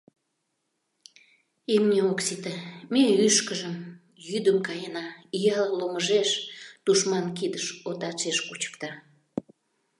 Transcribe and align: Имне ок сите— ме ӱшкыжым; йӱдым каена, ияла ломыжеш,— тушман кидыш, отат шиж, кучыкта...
Имне 1.75 1.99
ок 2.11 2.19
сите— 2.25 2.53
ме 2.93 3.03
ӱшкыжым; 3.25 3.75
йӱдым 4.29 4.57
каена, 4.67 5.05
ияла 5.37 5.67
ломыжеш,— 5.79 6.29
тушман 6.83 7.25
кидыш, 7.37 7.65
отат 7.89 8.15
шиж, 8.21 8.37
кучыкта... 8.47 8.91